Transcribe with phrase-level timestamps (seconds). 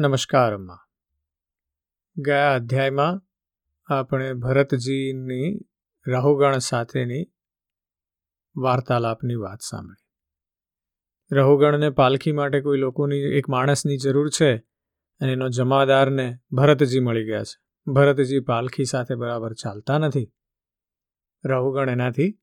[0.00, 0.78] નમસ્કાર, અમ્મા.
[2.16, 3.20] ગયા અધ્યાયમાં
[3.94, 5.58] આપણે ભરતજીની
[6.06, 7.32] રાહુગણ સાથેની
[8.56, 10.04] વાર્તાલાપની વાત સાંભળી.
[11.34, 14.56] રહુગણને પાલખી માટે કોઈ લોકોની, એક માણસની જરૂર છે
[15.20, 17.92] અને એનો જમાદારને ભરતજી મળી ગયા છે.
[17.92, 20.32] ભરતજી પાલખી સાથે બરાબર ચાલતા નથી.
[21.44, 22.38] રહુગણ એનાથી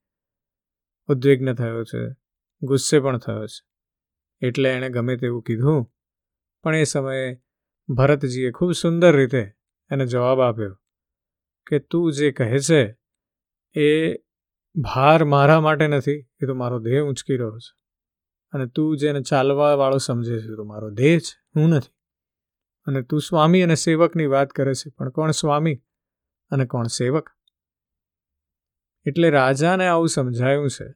[1.08, 2.16] ઉદ્વિગ્ન થયો છે,
[2.62, 3.68] ગુસ્સે પણ થયો છે.
[4.48, 5.92] એટલે એણે ગમે તેવું કીધું,
[6.64, 7.45] પણ એ સમયે
[7.90, 9.52] ભરતજીએ ખૂબ સુંદર રીતે
[9.92, 10.76] એને જવાબ આપ્યો
[11.68, 12.98] કે તું જે કહે છે
[13.76, 14.16] એ
[14.76, 17.78] ભાર મારા માટે નથી, એ તો મારો દેહ ઊંચકી રહ્યો છે.
[18.52, 21.93] અને તું જેને ચાલવાવાળો સમજે છે તો મારો દેહ છે, હું નથી.
[22.86, 25.84] અને તું સ્વામી અને સેવકની વાત કરે છે, પણ કોણ સ્વામી
[26.50, 27.29] અને કોણ સેવક?
[29.06, 30.93] એટલે રાજાને આવું સમજાયું છે,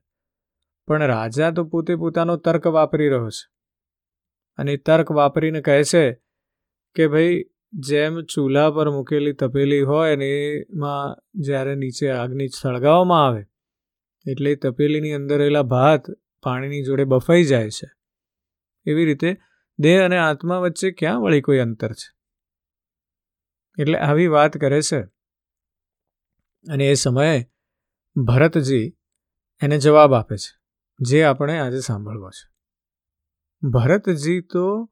[0.87, 3.51] પણ રાજા તો પોતે પોતાનો તર્ક વાપરી રહ્યો છે.
[4.57, 6.28] અને એ તર્ક વાપરીને કહે છે
[6.99, 13.43] કે ભાઈ, જેમ ચૂલા પર મૂકેલી તપેલી હોય ને એમાં જ્યારે નીચે આગની સળગાવવામાં આવે,
[14.31, 16.03] એટલે તપેલીની અંદર રહેલા ભાત
[16.43, 17.87] પાણીની જોડે બફાઈ જાય છે.
[18.85, 19.37] એવી રીતે
[19.79, 22.09] દેહ અને આત્મા વચ્ચે ક્યાં વળી કોઈ અંતર છે?
[23.81, 25.01] એટલે આવી વાત કરે છે.
[26.65, 27.49] અને એ સમયે
[28.15, 28.97] ભરતજી
[29.61, 30.53] એને જવાબ આપે છે,
[30.99, 32.47] જે આપણે આજે સાંભળવો છે.
[33.67, 34.91] ભરતજી તો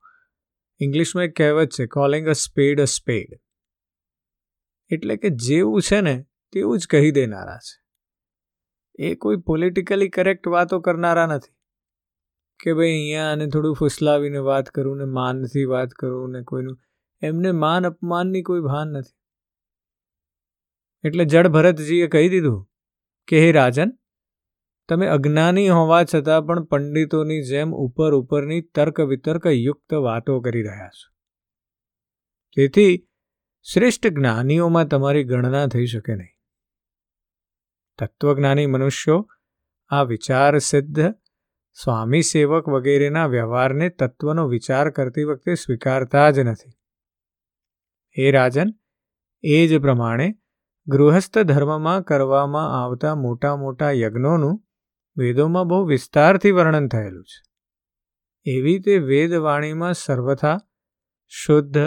[0.79, 3.39] ઇંગ્લિશમાં એક કહેવત છે કોલિંગ અ સ્પેડ અ સ્પેડ
[4.89, 7.83] એટલે કે જેવું છે ને, તેવું જ કહી દેનારા છે.
[8.99, 11.55] એ કોઈ પોલિટિકલી કરેક્ટ વાતો કરનારા નથી.
[12.63, 16.79] કે ભાઈ, અહીંયા આને થોડું ફૂસલાવીને વાત કરું ને માનથી વાત કરું ને કોઈનું,
[17.21, 19.15] એમને માન અપમાનની કોઈ ભાન નથી.
[21.07, 22.69] એટલે જડ ભરતજીએ કહી દીધું
[23.27, 23.91] કે, હે રાજન
[24.89, 30.89] તમે અજ્ઞાની હોવા છતાં પણ પંડિતોની જેમ ઉપર ઉપરની તર્ક વિતર્ક યુક્ત વાતો કરી રહ્યા
[30.89, 31.13] છો.
[32.55, 33.09] તેથી
[33.73, 36.37] શ્રેષ્ઠ જ્ઞાનીઓમાં તમારી ગણના થઈ શકે નહીં.
[37.99, 39.29] તત્વજ્ઞાની મનુષ્યો
[39.87, 40.99] આ વિચાર સિદ્ધ
[41.83, 46.69] સ્વામી સેવક વગેરેના વ્યવહારને તત્વનો વિચાર કરતી વખતે સ્વીકારતા જ નથી.
[48.17, 48.67] હે રાજન,
[49.43, 50.35] એ જ પ્રમાણે
[50.87, 54.66] ગૃહસ્થ ધર્મમાં કરવામાં આવતા મોટા મોટા યજ્ઞોનું
[55.17, 57.43] વેદોમાં બહુ વિસ્તારથી વર્ણન થયેલું છે.
[58.51, 60.57] એવી તે વેદવાણીમાં સર્વથા,
[61.27, 61.77] શુદ્ધ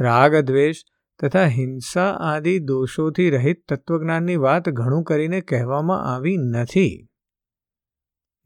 [0.00, 0.76] રાગ દ્વેષ
[1.22, 7.08] તથા હિંસા આદિ દોષોથી રહિત તત્વજ્ઞાનની વાત ઘણું કરીને કહેવામાં આવી નથી.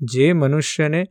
[0.00, 1.06] જે મનુષ્યને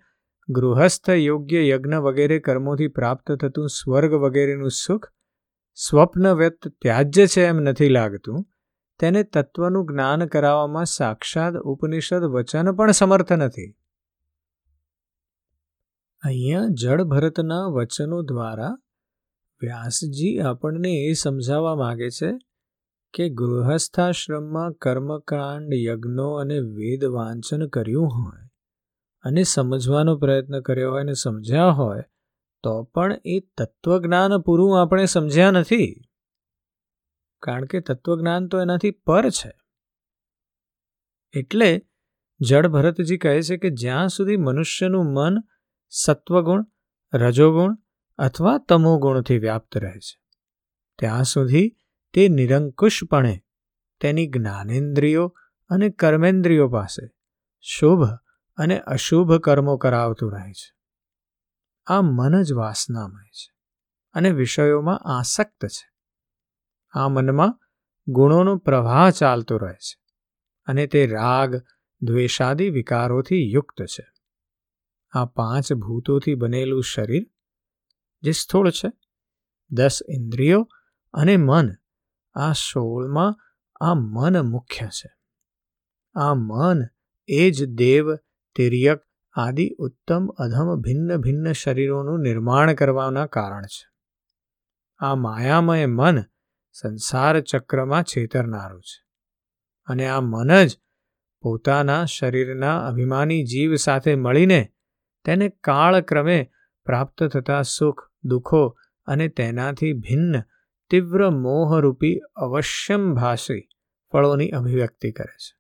[0.50, 5.06] ગૃહસ્થ યોગ્ય યજ્ઞ વગેરે કર્મોથી પ્રાપ્ત થતું સ્વર્ગ વગેરેનું સુખ
[5.74, 8.46] સ્વપ્ન વ્યક્ત ત્યાજ્ય છે એમ નથી લાગતું
[9.00, 13.76] તેને તત્વનું જ્ઞાન કરાવવામાં સાક્ષાત ઉપનિષદ વચન પણ સમર્થ નથી.
[16.24, 18.78] અહીંયા જળ ભરતના વચનો દ્વારા
[19.62, 22.32] વ્યાસજી આપણને એ સમજાવવા માગે છે
[23.14, 28.46] કે ગૃહસ્થાશ્રમમાં કર્મકાંડ, યજ્ઞો અને વેદ વાંચન કર્યું હોય
[29.22, 32.04] અને સમજવાનો પ્રયત્ન કર્યો હોય અને સમજ્યા હોય
[32.64, 36.09] તો પણ એ તત્વજ્ઞાન પૂરું આપણે સમજ્યા નથી.
[37.42, 39.52] કારણ કે તત્વજ્ઞાન તો એનાથી પર છે.
[41.34, 41.86] એટલે
[42.40, 45.38] જળ ભરતજી કહે છે કે જ્યાં સુધી મનુષ્યનું મન
[45.90, 46.66] સત્વગુણ,
[47.14, 47.78] રજોગુણ
[48.18, 50.22] અથવા તમોગુણથી વ્યાપ્ત રહે છે,
[51.00, 51.78] ત્યાં સુધી
[52.14, 53.44] તે નિરંકુશપણે
[54.02, 55.38] તેની જ્ઞાનેન્દ્રિયો
[55.70, 57.12] અને કર્મેન્દ્રિયો પાસે
[57.60, 58.04] શુભ
[58.58, 60.76] અને અશુભ કર્મો કરાવતું રહે છે.
[61.88, 63.54] આ મન જ વાસનામય છે
[64.14, 65.89] અને વિષયોમાં આસક્ત છે.
[66.92, 67.60] આ મનમાં
[68.08, 70.00] ગુણોનો પ્રવાહ ચાલતો રહે છે
[70.66, 71.62] અને તે રાગ
[72.02, 74.12] દ્વેષાદી વિકારોથી યુક્ત છે.
[75.12, 77.26] આ પાંચ ભૂતોથી બનેલું શરીર
[78.22, 78.92] જે સ્થૂળ છે,
[79.72, 80.70] દસ ઇન્દ્રિયો
[81.14, 81.70] અને મન,
[82.34, 83.36] આ સોળમાં
[83.82, 85.12] આ મન મુખ્ય છે.
[86.16, 86.82] આ મન
[87.28, 88.16] એ જ દેવ,
[88.56, 89.00] તિર્યક
[89.34, 93.90] આદિ ઉત્તમ, અધમ, ભિન્ન ભિન્ન શરીરોનું નિર્માણ કરવાના કારણ છે.
[94.98, 96.22] આ માયામય મન
[96.82, 99.06] સંસાર ચક્રમાં છેતરનારું છે.
[99.86, 100.78] અને આ મન જ
[101.42, 104.74] પોતાના શરીરના અભિમાની જીવ સાથે મળીને
[105.26, 106.52] તેને કાળક્રમે
[106.86, 110.42] પ્રાપ્ત થતા સુખ, દુઃખો અને તેનાથી ભિન્ન,
[110.90, 113.70] તીવ્ર મોહરૂપી અવશ્યમભાષી
[114.12, 115.60] ફળોની અભિવ્યક્તિ કરે છે.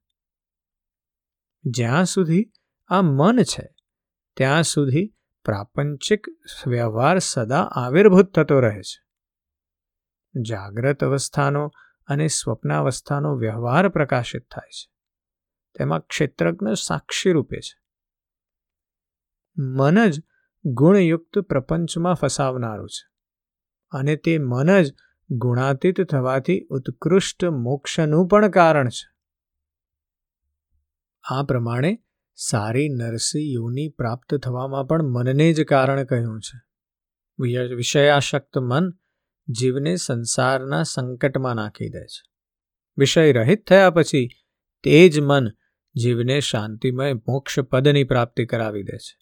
[1.63, 2.51] જ્યાં સુધી
[2.87, 3.75] આ મન છે,
[4.37, 6.27] ત્યાં સુધી પ્રાપંચિક
[6.67, 9.08] વ્યવહાર સદા આવિર્ભૂત થતો રહે છે.
[10.35, 11.71] જાગ્રત અવસ્થાનો
[12.07, 14.91] અને સ્વપ્નાવસ્થાનો વ્યવહાર પ્રકાશિત થાય છે.
[15.79, 17.81] તેમાં ક્ષેત્રજ્ઞ સાક્ષી રૂપે છે.
[19.57, 20.23] મન જ
[20.65, 23.09] ગુણયુક્ત પ્રપંચમાં ફસાવનારું છે
[23.91, 24.95] અને તે મન જ
[25.29, 29.15] ગુણાતીત થવાથી ઉત્કૃષ્ટ મોક્ષનું પણ કારણ છે.
[31.23, 32.03] આ પ્રમાણે
[32.35, 36.61] સારી નરસિંહ યોની પ્રાપ્ત થવામાં પણ મનને જ કારણ કહ્યું છે.
[37.75, 38.98] વિષયાશક્ત મન
[39.49, 42.31] જીવને સંસારના સંકટમાં નાખી દે છે.
[42.97, 44.29] વિષય રહિત થયા પછી
[44.83, 45.47] તે જ મન
[45.95, 49.17] જીવને શાંતિમય મોક્ષ પદની પ્રાપ્તિ કરાવી દે છે.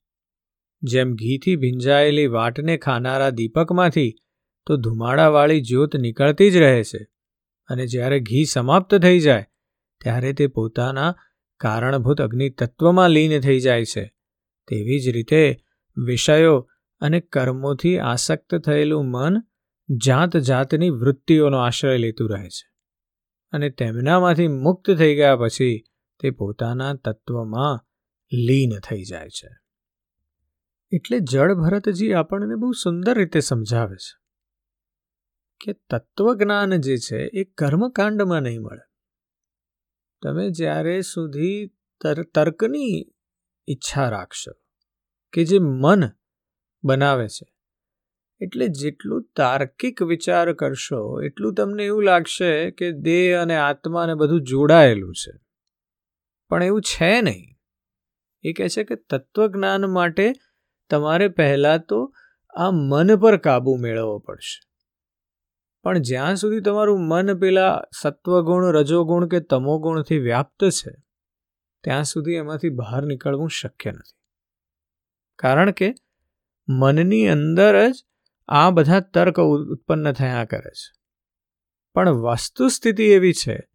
[0.81, 4.15] જેમ ઘીથી ભીંજાયેલી વાટને ખાનારા દીપકમાંથી
[4.65, 7.07] તો ધુમાડાવાળી જ્યોત નીકળતી જ રહે છે
[7.67, 9.45] અને જ્યારે ઘી સમાપ્ત થઈ જાય
[10.01, 11.15] ત્યારે તે પોતાના
[11.59, 14.13] કારણભૂત અગ્નિ તત્વમાં લીન થઈ જાય છે.
[14.67, 15.57] તેવી જ રીતે
[15.97, 16.69] વિષયો
[16.99, 19.37] અને કર્મોથી આસક્ત થયેલું મન
[19.89, 22.77] જાત જાતની વૃત્તિઓનો આશ્રય લેતું રહે છે
[23.51, 25.83] અને તેમનામાંથી મુક્ત થઈ ગયા પછી
[26.19, 27.87] તે પોતાના તત્વમાં
[28.33, 29.49] લીન થઈ જાય છે.
[30.91, 34.17] એટલે જળ ભરતજી આપણને બહુ સુંદર રીતે સમજાવે છે
[35.65, 38.87] કે તત્વજ્ઞાન જે છે એ કર્મકાંડમાં નહીં મળે.
[40.21, 41.67] તમે જ્યારે સુધી
[42.33, 43.13] તર્કની
[43.69, 44.51] ઈચ્છા રાખશો
[45.33, 46.03] કે જે મન
[46.83, 47.56] બનાવે છે
[48.41, 55.13] એટલે જેટલું તાર્કિક વિચાર કરશો, એટલું તમને એવું લાગશે કે દેહ અને આત્માને બધું જોડાયેલું
[55.13, 55.31] છે.
[56.49, 57.55] પણ એવું છે નહીં.
[58.43, 60.33] એ કહે છે કે તત્વજ્ઞાન માટે
[60.89, 62.13] તમારે પહેલાં તો
[62.53, 64.67] આ મન પર કાબૂ મેળવવો પડશે.
[65.83, 70.91] પણ જ્યાં સુધી તમારું મન પેલા સત્વગુણ, રજોગુણ કે તમોગુણથી વ્યાપ્ત છે,
[71.83, 74.17] ત્યાં સુધી એમાંથી બહાર નીકળવું શક્ય નથી.
[75.39, 75.93] કારણ કે
[76.69, 77.93] મનની અંદર જ
[78.47, 80.97] આ બધા તર્ક ઉત્પન્ન થયા કરે છે.
[81.93, 83.69] પણ વસ્તુસ્થિતિ એવી છે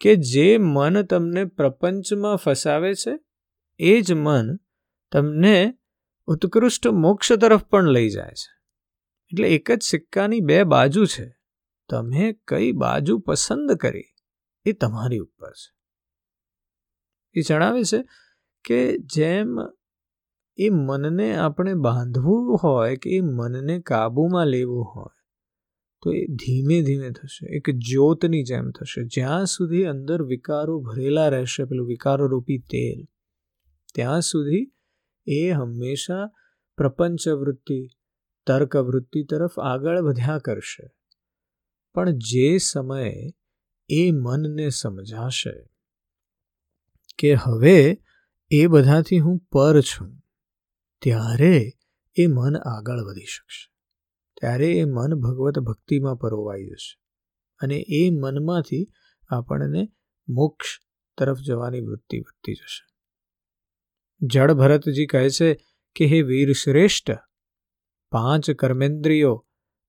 [0.00, 3.20] કે જે મન તમને પ્રપંચમાં ફસાવે છે,
[3.78, 4.56] એ જ મન
[5.12, 5.78] તમને
[6.26, 8.56] ઉત્કૃષ્ટ મોક્ષ તરફ પણ લઈ જાય છે.
[9.32, 11.36] એટલે એક જ સિક્કાની બે બાજુ છે.
[11.88, 14.04] તમે કઈ બાજુ પસંદ કરી
[14.64, 15.76] એ તમારી ઉપર છે.
[17.34, 18.04] એ જણાવે છે
[18.64, 19.58] કે જેમ
[20.56, 25.14] એ મનને આપણે બાંધવું હોય કે એ મનને કાબૂમાં લેવું હોય,
[26.02, 27.46] તો એ ધીમે ધીમે થશે.
[27.56, 29.04] એક જ્યોતની જેમ થશે.
[29.04, 33.04] જ્યાં સુધી અંદર વિકારો ભરેલા રહેશે, પેલું વિકારોરૂપી તેલ,
[33.94, 34.72] ત્યાં સુધી
[35.26, 36.30] એ હંમેશા
[36.76, 37.88] પ્રપંચ વૃત્તિ
[38.46, 38.76] તર્ક
[39.30, 40.90] તરફ આગળ વધ્યા કરશે.
[41.94, 43.34] પણ જે સમયે
[43.88, 45.68] એ મનને સમજાશે
[47.18, 47.98] કે હવે
[48.50, 50.22] એ બધાથી હું પર છું
[51.02, 51.72] ત્યારે
[52.16, 53.72] એ મન આગળ વધી શકશે.
[54.40, 57.00] ત્યારે એ મન ભગવત ભક્તિમાં પરોવાઈ જશે
[57.58, 58.92] અને એ મનમાંથી
[59.28, 59.92] આપણને
[60.28, 60.66] મોક્ષ
[61.18, 62.96] તરફ જવાની વૃત્તિ વધતી જશે.
[64.26, 65.54] જળ ભરતજી કહે છે
[65.94, 67.10] કે, હે વીર શ્રેષ્ઠ,
[68.10, 69.46] પાંચ કર્મેન્દ્રિયો,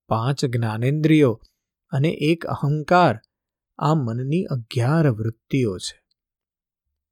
[0.08, 1.42] પાંચ જ્ઞાનેન્દ્રિયો
[1.90, 3.20] અને એક અહંકાર
[3.78, 6.04] આ મનની અગિયાર વૃત્તિઓ છે.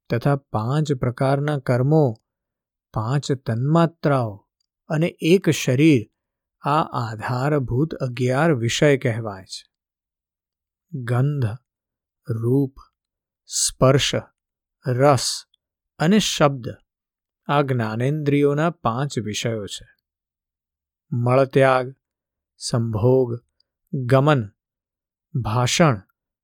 [0.09, 2.23] તથા પાંચ પ્રકારના કર્મો
[2.97, 4.47] પાંચ તન્માત્રાઓ
[4.87, 6.09] અને એક શરીર
[6.61, 9.71] આ આધારભૂત અગિયાર વિષય કહેવાય છે.
[10.93, 11.45] ગંધ,
[12.29, 12.75] રૂપ,
[13.45, 14.11] સ્પર્શ,
[14.87, 15.43] રસ
[15.99, 16.67] અને શબ્દ
[17.47, 19.87] આ જ્ઞાનેન્દ્રિયોના પાંચ વિષયો છે.
[21.11, 21.95] મળત્યાગ,
[22.57, 23.39] સંભોગ,
[23.93, 24.49] ગમન,
[25.41, 26.01] ભાષણ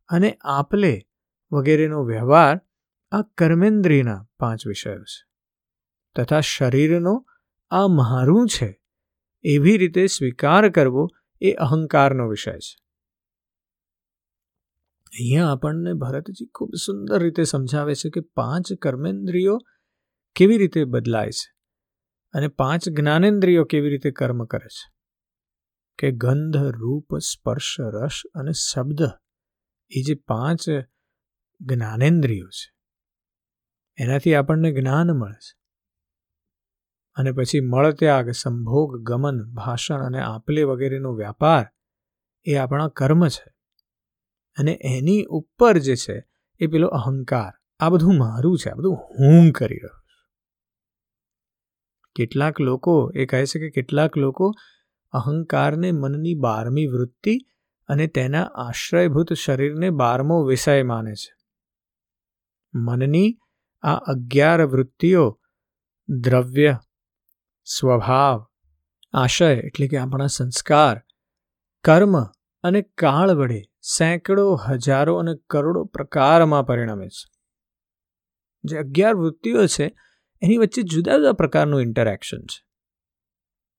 [0.07, 1.01] અને આપલે
[1.51, 2.61] વગેરેનો વ્યવહાર
[3.11, 5.32] આ કર્મેન્દ્રિયના પાંચ વિષયો છે.
[6.15, 7.25] તથા શરીરનો
[7.69, 8.81] આ મારું છે,
[9.43, 11.07] એવી રીતે સ્વીકાર કરવો
[11.41, 12.83] એ અહંકારનો વિષય છે.
[15.05, 19.57] અહીંયા આપણને ભરતજી ખૂબ સુંદર રીતે સમજાવે છે કે પાંચ કર્મેન્દ્રિયો
[20.35, 21.53] કેવી રીતે બદલાય છે
[22.33, 24.93] અને પાંચ જ્ઞાનેન્દ્રિયો કેવી રીતે કર્મ કરે છે.
[25.99, 29.01] કે ગંધ, રૂપ, સ્પર્શ, રસ અને શબ્દ
[29.89, 30.69] એ જે પાંચ
[31.61, 32.73] જ્ઞાનેન્દ્રિયો છે.
[33.97, 35.62] એનાથી આપણને જ્ઞાન મળે છે.
[37.15, 41.65] અને પછી મળત્યાગ, સંભોગ, ગમન, ભાષણ અને આપલે વગેરેનો વ્યાપાર
[42.45, 43.53] એ આપણા કર્મ છે.
[44.57, 46.27] અને એની ઉપર જે છે
[46.59, 47.51] એ પેલો અહંકાર.
[47.79, 50.03] આ બધું મારું છે, આ બધું હું કરી રહ્યો છું.
[52.15, 54.51] કેટલાક લોકો એ કહે છે કે કેટલાક લોકો
[55.11, 57.37] અહંકારને મનની બારમી વૃત્તિ
[57.87, 61.35] અને તેના આશ્રયભૂત શરીરને બારમો વિષય માને છે.
[62.73, 63.37] મનની
[63.81, 65.41] આ અગિયાર વૃત્તિઓ
[66.09, 66.77] દ્રવ્ય
[67.65, 68.45] સ્વભાવ,
[69.13, 71.01] આશય એટલે કે આપણા સંસ્કાર,
[71.83, 72.23] કર્મ
[72.63, 73.61] અને કાળ વડે
[73.97, 77.33] સેંકડો, હજારો અને કરોડો પ્રકારમાં પરિણમે છે.
[78.63, 79.95] જે અગિયાર વૃત્તિઓ છે,
[80.41, 82.65] એની વચ્ચે જુદા જુદા પ્રકારનું ઇન્ટરેક્શન છે.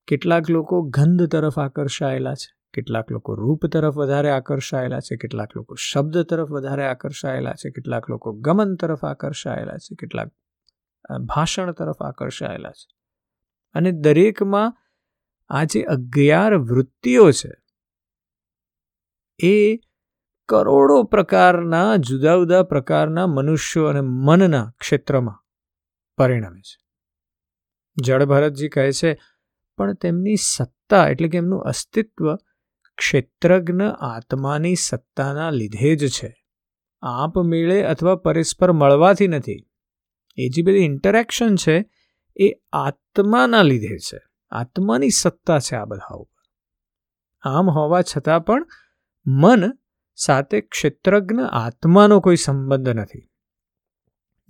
[0.07, 5.75] કેટલાક લોકો ગંધ તરફ આકર્ષાયેલા છે, કેટલાક લોકો રૂપ તરફ વધારે આકર્ષાયેલા છે, કેટલાક લોકો
[5.75, 10.31] શબ્દ તરફ વધારે આકર્ષાયેલા છે, કેટલાક લોકો ગમન તરફ આકર્ષાયેલા છે, કેટલાક
[11.21, 12.94] ભાષણ તરફ આકર્ષાયેલા છે.
[13.75, 14.77] અને દરેકમાં
[15.49, 17.51] આ જે અગિયાર વૃત્તિઓ છે,
[19.41, 19.77] એ
[20.49, 25.45] કરોડો પ્રકારના, જુદા જુદા પ્રકારના મનુષ્યો અને મનના ક્ષેત્રમાં
[26.17, 26.79] પરિણમે છે.
[28.03, 29.19] જળ ભરતજી કહે છે,
[29.77, 32.37] પણ તેમની સત્તા એટલે કે એમનું અસ્તિત્વ
[32.99, 36.47] ક્ષેત્રજ્ઞ આત્માની સત્તાના લીધે જ છે.
[37.03, 39.71] આપ મેળે અથવા પરસ્પર મળવાથી નથી.
[40.37, 41.77] એ જે બધી ઇન્ટરેક્શન છે
[42.37, 44.19] એ આત્માના લીધે છે.
[44.51, 46.43] આત્માની સત્તા છે આ બધા ઉપર.
[47.43, 48.67] આમ હોવા છતાં પણ
[49.27, 49.65] મન
[50.15, 53.31] સાથે ક્ષેત્રજ્ઞ આત્માનો કોઈ સંબંધ નથી.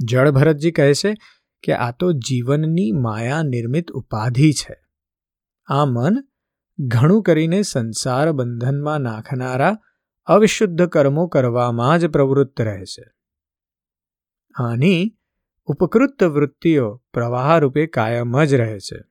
[0.04, 1.14] જળ ભરતજી કહે છે
[1.62, 4.84] કે આ તો જીવનની માયા નિર્મિત ઉપાધિ છે.
[5.66, 6.16] આ મન
[6.78, 9.78] ઘણું કરીને સંસાર બંધનમાં નાખનારા
[10.24, 13.04] અવિશુદ્ધ કર્મો કરવામાં જ પ્રવૃત્ત રહે છે.
[14.54, 15.16] આની
[15.64, 19.02] ઉપકૃત વૃત્તિઓ પ્રવાહ રૂપે કાયમ જ રહે છે.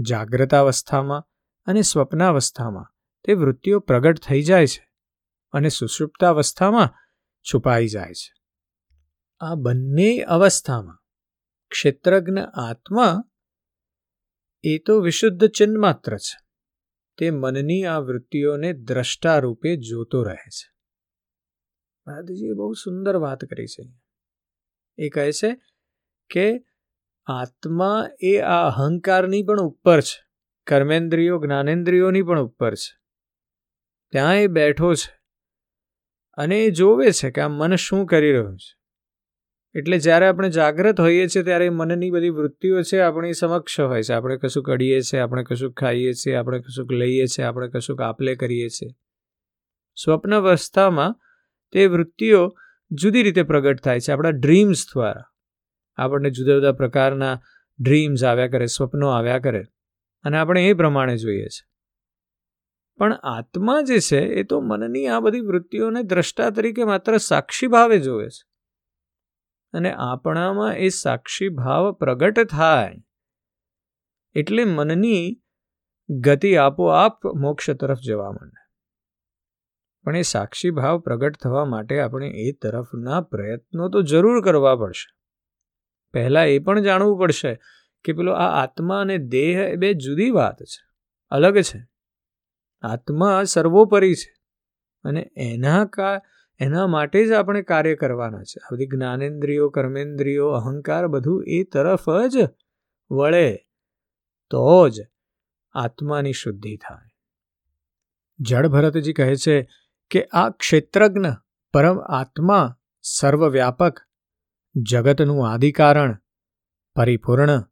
[0.00, 1.26] જાગ્રતાવસ્થામાં
[1.64, 4.90] અને સ્વપ્નાવસ્થામાં તે વૃત્તિઓ પ્રગટ થઈ જાય છે
[5.52, 6.88] અને સુષુપ્તાવસ્થામાં
[7.40, 8.34] છુપાઈ જાય છે.
[9.40, 10.98] આ બંને અવસ્થામાં
[11.70, 13.24] ક્ષેત્રજ્ઞ આત્મા
[14.62, 16.38] એ તો વિશુદ્ધ ચિન્હ માત્ર છે.
[17.18, 20.72] તે મનની આ વૃત્તિઓને દ્રષ્ટા રૂપે જોતો રહે છે.
[22.06, 23.99] મહારાજજીએ બહુ સુંદર વાત કરી છે.
[24.98, 25.56] એ કહે છે
[26.30, 26.64] કે
[27.26, 30.24] આત્મા એ આ અહંકારની પણ ઉપર છે,
[30.66, 32.98] કર્મેન્દ્રિયો, જ્ઞાનેન્દ્રિયોની પણ ઉપર છે.
[34.12, 35.20] ત્યાં એ બેઠો છે
[36.34, 38.80] અને એ જોવે છે કે આ મન શું કરી રહ્યું છે.
[39.78, 44.12] એટલે જ્યારે આપણે જાગ્રત હોઈએ છીએ ત્યારે મનની બધી વૃત્તિઓ છે આપણી સમક્ષ હોય છે.
[44.12, 48.34] આપણે કશું કડીએ છીએ, આપણે કશું ખાઈએ છીએ, આપણે કશુંક લઈએ છીએ, આપણે કશુંક આપલે
[48.34, 48.90] કરીએ છીએ.
[49.94, 51.16] સ્વપ્ન અવસ્થામાં
[51.72, 52.56] તે વૃત્તિઓ
[52.90, 54.12] જુદી રીતે પ્રગટ થાય છે.
[54.12, 55.22] આપણા ડ્રીમ્સ દ્વારા.
[55.96, 57.40] આપણને જુદા જુદા પ્રકારના
[57.80, 59.64] ડ્રીમ્સ આવ્યા કરે, સ્વપ્નો આવ્યા કરે.
[60.22, 61.70] અને આપણે એ પ્રમાણે જોઈએ છે.
[62.98, 67.98] પણ આત્મા જે છે, એ તો મનની આ બધી વૃત્તિઓને દ્રષ્ટા તરીકે માત્ર સાક્ષી ભાવે
[67.98, 68.50] જોવે છે.
[69.72, 72.96] અને આપણામાં એ સાક્ષી ભાવ પ્રગટ થાય
[74.34, 75.42] એટલે મનની
[76.08, 78.59] ગતિ આપોઆપ મોક્ષ તરફ જવા માંડે.
[80.04, 85.08] પણ એ સાક્ષી ભાવ પ્રગટ થવા માટે આપણે એ તરફના પ્રયત્નો તો જરૂર કરવા પડશે.
[86.14, 87.54] પહેલાં એ પણ જાણવું પડશે
[88.04, 90.82] કે પેલો આ આત્મા અને દેહ એ બે જુદી વાત છે,
[91.32, 91.80] અલગ છે.
[92.82, 94.32] આત્મા સર્વોપરી છે
[95.04, 96.20] અને એના કા,
[96.60, 98.58] એના માટે જ આપણે કાર્ય કરવાના છે.
[98.64, 102.48] આ બધી જ્ઞાનેન્દ્રિયો, કર્મેન્દ્રિયો, અહંકાર બધું એ તરફ જ
[103.10, 103.48] વળે
[104.50, 105.06] તો જ
[105.74, 107.08] આત્માની શુદ્ધિ થાય.
[108.38, 109.56] જળ ભરતજી કહે છે
[110.10, 111.26] કે આ ક્ષેત્રજ્ઞ
[111.72, 114.00] પરમ આત્મા સર્વવ્યાપક,
[114.74, 116.18] જગતનું આદિકારણ,
[116.96, 117.64] પરિપૂર્ણ,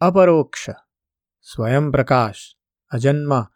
[0.00, 0.70] અપરોક્ષ,
[1.42, 2.56] સ્વયં પ્રકાશ,
[2.90, 3.50] અજન્મા,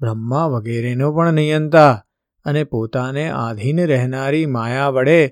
[0.00, 2.06] બ્રહ્મા વગેરેનો પણ નિયંતા
[2.44, 5.30] અને પોતાને આધીન રહેનારી માયા વડે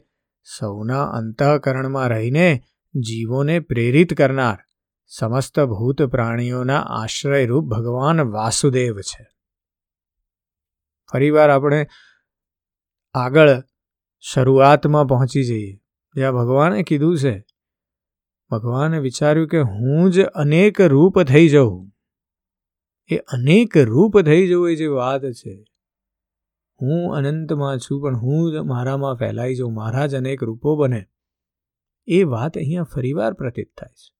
[0.58, 2.62] સૌના અંતઃકરણમાં રહીને
[2.94, 4.58] જીવોને પ્રેરિત કરનાર
[5.06, 9.26] સમસ્ત ભૂત પ્રાણીઓના આશ્રયરૂપ ભગવાન વાસુદેવ છે.
[11.12, 11.86] ફરીવાર આપણે
[13.14, 13.62] આગળ
[14.20, 15.72] શરૂઆતમાં પહોંચી જઈએ.
[16.14, 17.44] જ્યાં ભગવાને કીધું છે,
[18.50, 21.92] ભગવાને વિચાર્યું કે હું જ અનેક રૂપ થઈ જઉં.
[23.10, 25.64] એ અનેક રૂપ થઈ જવું એ જે વાત છે,
[26.80, 31.06] હું અનંતમાં છું, પણ હું જ મારામાં ફેલાઈ જાઉં, મારા જ અનેક રૂપો બને.
[32.06, 34.10] એ વાત અહીંયા ફરીવાર પ્રતીત થાય છે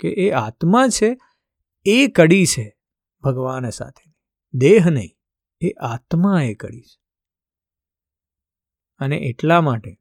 [0.00, 1.18] કે એ આત્મા છે,
[1.86, 2.66] એ કડી છે
[3.24, 4.14] ભગવાન સાથે.
[4.54, 5.12] દેહ નહીં,
[5.60, 7.07] એ આત્મા એ કડી છે.
[8.98, 10.00] અને એટલા માટે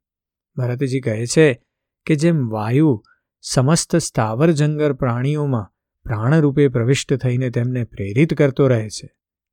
[0.55, 1.63] ભરતજી કહે છે
[2.05, 3.03] કે જેમ વાયુ
[3.41, 5.73] સમસ્ત સ્થાવર જંગર પ્રાણીઓમાં
[6.03, 9.07] પ્રાણરૂપે પ્રવિષ્ટ થઈને તેમને પ્રેરિત કરતો રહે છે,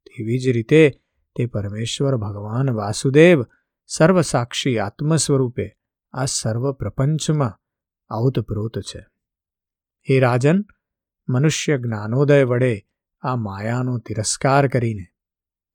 [0.06, 0.90] તેવી જ રીતે
[1.36, 3.42] તે પરમેશ્વર ભગવાન વાસુદેવ
[3.86, 5.70] સર્વસાક્ષી આત્મ સ્વરૂપે
[6.12, 7.60] આ સર્વ પ્રપંચમાં
[8.14, 9.06] આવતપ્રોત છે.
[10.10, 10.64] હે રાજન,
[11.28, 12.80] મનુષ્ય જ્ઞાનોદય વડે
[13.20, 15.06] આ માયાનો તિરસ્કાર કરીને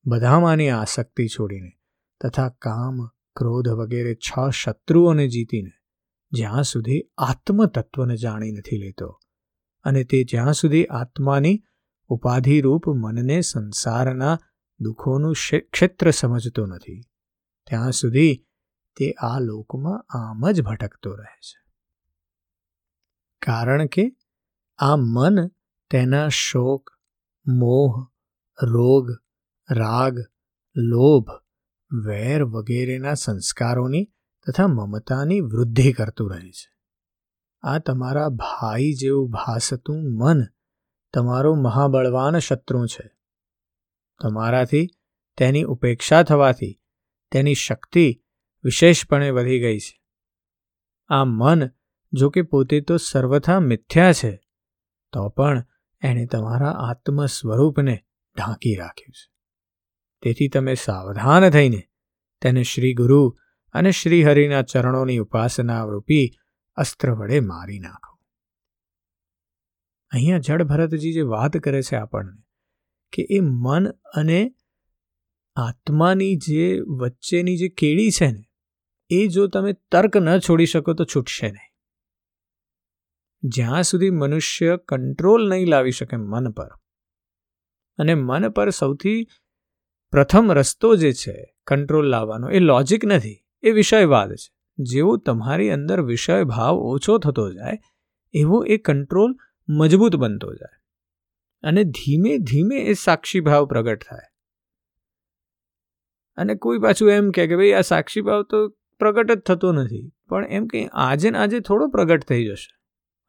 [0.05, 1.71] બધામાંની આસક્તિ છોડીને
[2.21, 5.73] તથા કામ ક્રોધ વગેરે છ શત્રુઓને જીતીને
[6.31, 9.09] જ્યાં સુધી આત્મતત્વને જાણી નથી લેતો
[9.85, 11.57] અને તે જ્યાં સુધી આત્માની
[12.07, 14.35] ઉપાધિરૂપ મનને સંસારના
[14.79, 15.35] દુઃખોનું
[15.71, 17.01] ક્ષેત્ર સમજતો નથી,
[17.67, 18.35] ત્યાં સુધી
[18.97, 21.59] તે આ લોકમાં આમ જ ભટકતો રહે છે.
[23.41, 24.05] કારણ કે
[24.77, 25.47] આ મન
[25.91, 26.91] તેના શોક,
[27.47, 27.93] મોહ,
[28.63, 29.11] રોગ,
[29.69, 30.15] રાગ,
[30.75, 31.29] લોભ
[31.91, 34.11] વેર વગેરેના સંસ્કારોની
[34.47, 36.75] તથા મમતાની વૃદ્ધિ કરતું રહે છે.
[37.61, 40.43] આ તમારા ભાઈ જેવું ભાસતું મન
[41.13, 43.11] તમારો મહાબળવાન શત્રુ છે.
[44.21, 44.87] તમારાથી
[45.37, 46.81] તેની ઉપેક્ષા થવાથી
[47.31, 48.23] તેની શક્તિ
[48.63, 50.03] વિશેષપણે વધી ગઈ છે.
[51.07, 51.69] આ મન
[52.13, 54.41] જો કે પોતે તો સર્વથા મિથ્યા છે,
[55.11, 55.65] તો પણ
[56.01, 58.05] એણે તમારા આત્મ સ્વરૂપને
[58.37, 59.38] ઢાંકી રાખ્યું છે.
[60.21, 61.81] તેથી તમે સાવધાન થઈને
[62.41, 63.37] તેને શ્રી ગુરુ
[63.75, 66.25] અને શ્રી હરિના ચરણોની ઉપાસના રૂપી
[66.77, 68.13] અસ્ત્ર વડે મારી નાખો.
[70.11, 72.41] અહીંયા જડ ભરતજી જે વાત કરે છે આપણને
[73.13, 74.39] કે એ મન અને
[75.55, 78.43] આત્માની જે વચ્ચેની જે કેડી છે ને,
[79.09, 81.71] એ જો તમે તર્ક ન છોડી શકો તો છૂટશે નહીં.
[83.43, 86.71] જ્યાં સુધી મનુષ્ય કંટ્રોલ નહીં લાવી શકે મન પર,
[87.97, 89.27] અને મન પર સૌથી
[90.11, 93.45] પ્રથમ રસ્તો જે છે કંટ્રોલ લાવવાનો, એ લોજિક નથી.
[93.61, 94.59] એ વિષયવાદ છે.
[94.77, 97.77] જેવો તમારી અંદર વિષય ભાવ ઓછો થતો જાય,
[98.33, 99.35] એવો એ કંટ્રોલ
[99.69, 100.79] મજબૂત બનતો જાય.
[101.63, 104.35] અને ધીમે ધીમે એ સાક્ષી ભાવ પ્રગટ થાય.
[106.37, 110.13] અને કોઈ પાછું એમ કહે કે ભાઈ, આ સાક્ષી ભાવ તો પ્રગટ જ થતો નથી,
[110.29, 112.79] પણ એમ કે આજે ને આજે થોડો પ્રગટ થઈ જશે.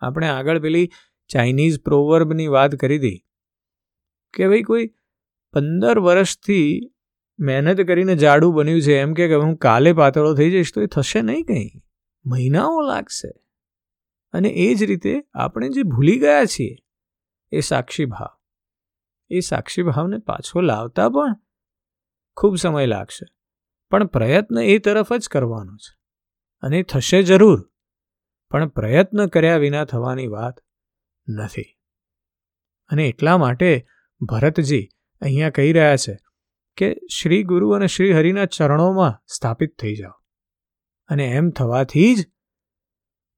[0.06, 0.90] આપણે આગળ પેલી
[1.28, 3.24] ચાઇનીઝ પ્રોવર્બની વાત કરી હતી
[4.34, 4.90] કે ભાઈ કોઈ
[5.52, 6.80] પંદર વર્ષથી
[7.38, 8.98] મહેનત કરીને જાડું બન્યું છે.
[8.98, 11.70] એમ કે હું કાલે પાતળો થઈ જઈશ તો એ થશે નહીં કંઈ.
[12.26, 13.28] મહિનાઓ લાગશે.
[14.32, 16.76] અને એ જ રીતે આપણે જે ભૂલી ગયા છીએ,
[17.50, 18.36] એ સાક્ષી ભાવ.
[19.30, 21.36] એ સાક્ષી ભાવને પાછો લાવતા પણ
[22.36, 23.26] ખૂબ સમય લાગશે.
[23.90, 25.98] પણ પ્રયત્ન એ તરફ જ કરવાનો છે.
[26.60, 27.70] અને થશે જરૂર,
[28.50, 30.60] પણ પ્રયત્ન કર્યા વિના થવાની વાત
[31.28, 31.78] નથી.
[32.88, 33.86] અને એટલા માટે
[34.20, 34.88] ભરતજી
[35.20, 36.18] અહીંયા કહી રહ્યા છે
[36.76, 40.12] કે શ્રી ગુરુ અને શ્રી હરિના ચરણોમાં સ્થાપિત થઈ જાઓ.
[41.08, 42.30] અને એમ થવાથી જ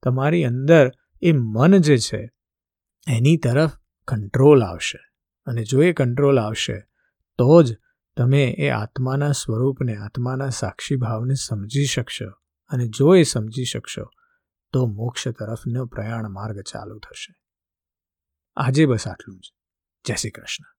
[0.03, 0.91] તમારી અંદર
[1.23, 2.31] એ મન જે છે,
[3.07, 3.71] એની તરફ
[4.09, 4.99] કંટ્રોલ આવશે.
[5.47, 6.79] અને જો એ કંટ્રોલ આવશે,
[7.39, 7.79] તો જ
[8.17, 12.31] તમે એ આત્માના સ્વરૂપને, આત્માના સાક્ષી ભાવને સમજી શકશો.
[12.69, 14.11] અને જો એ સમજી શકશો,
[14.73, 17.35] તો મોક્ષ તરફનો પ્રયાણ માર્ગ ચાલુ થશે.
[18.57, 19.53] આજે બસ આટલું જ.
[20.05, 20.72] જય શ્રી કૃષ્ણ.